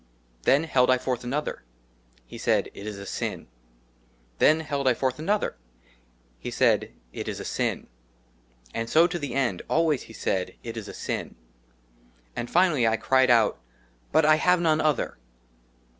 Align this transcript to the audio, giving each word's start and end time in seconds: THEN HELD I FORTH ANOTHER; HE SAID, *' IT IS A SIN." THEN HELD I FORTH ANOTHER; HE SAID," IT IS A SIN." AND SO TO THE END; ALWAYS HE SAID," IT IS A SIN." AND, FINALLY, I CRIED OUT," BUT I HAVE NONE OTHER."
THEN 0.45 0.63
HELD 0.63 0.89
I 0.89 0.97
FORTH 0.97 1.23
ANOTHER; 1.25 1.63
HE 2.25 2.39
SAID, 2.39 2.71
*' 2.71 2.73
IT 2.73 2.87
IS 2.87 2.97
A 2.97 3.05
SIN." 3.05 3.45
THEN 4.39 4.61
HELD 4.61 4.87
I 4.87 4.95
FORTH 4.95 5.19
ANOTHER; 5.19 5.57
HE 6.39 6.49
SAID," 6.49 6.91
IT 7.13 7.27
IS 7.27 7.39
A 7.39 7.45
SIN." 7.45 7.85
AND 8.73 8.89
SO 8.89 9.05
TO 9.05 9.19
THE 9.19 9.35
END; 9.35 9.61
ALWAYS 9.69 10.01
HE 10.09 10.13
SAID," 10.13 10.55
IT 10.63 10.75
IS 10.75 10.87
A 10.87 10.95
SIN." 10.95 11.35
AND, 12.35 12.49
FINALLY, 12.49 12.87
I 12.87 12.97
CRIED 12.97 13.29
OUT," 13.29 13.59
BUT 14.11 14.25
I 14.25 14.37
HAVE 14.37 14.59
NONE 14.61 14.81
OTHER." 14.81 15.19